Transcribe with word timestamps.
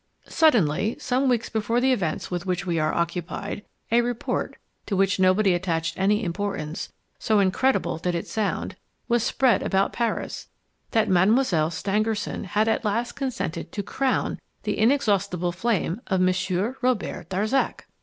Suddenly, 0.25 0.97
some 0.97 1.29
weeks 1.29 1.47
before 1.49 1.79
the 1.79 1.91
events 1.93 2.31
with 2.31 2.43
which 2.47 2.65
we 2.65 2.79
are 2.79 2.91
occupied, 2.91 3.61
a 3.91 4.01
report 4.01 4.57
to 4.87 4.95
which 4.95 5.19
nobody 5.19 5.53
attached 5.53 5.93
any 5.95 6.23
importance, 6.23 6.91
so 7.19 7.37
incredible 7.37 7.99
did 7.99 8.15
it 8.15 8.25
sound 8.27 8.75
was 9.07 9.21
spread 9.21 9.61
about 9.61 9.93
Paris, 9.93 10.47
that 10.89 11.07
Mademoiselle 11.07 11.69
Stangerson 11.69 12.45
had 12.45 12.67
at 12.67 12.83
last 12.83 13.11
consented 13.11 13.71
to 13.71 13.83
"crown" 13.83 14.39
the 14.63 14.79
inextinguishable 14.79 15.51
flame 15.53 16.01
of 16.07 16.19
Monsieur 16.19 16.77
Robert 16.81 17.29
Darzac! 17.29 17.85